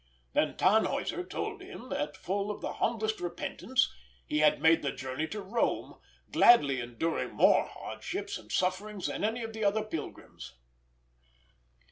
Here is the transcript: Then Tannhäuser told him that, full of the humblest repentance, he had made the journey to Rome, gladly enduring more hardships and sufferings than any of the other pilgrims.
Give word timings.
Then 0.33 0.55
Tannhäuser 0.55 1.29
told 1.29 1.61
him 1.61 1.89
that, 1.89 2.17
full 2.17 2.49
of 2.49 2.59
the 2.59 2.73
humblest 2.73 3.19
repentance, 3.21 3.93
he 4.25 4.39
had 4.39 4.59
made 4.59 4.81
the 4.81 4.91
journey 4.91 5.27
to 5.27 5.43
Rome, 5.43 5.93
gladly 6.31 6.79
enduring 6.81 7.33
more 7.35 7.67
hardships 7.67 8.39
and 8.39 8.51
sufferings 8.51 9.05
than 9.05 9.23
any 9.23 9.43
of 9.43 9.53
the 9.53 9.63
other 9.63 9.83
pilgrims. 9.83 10.55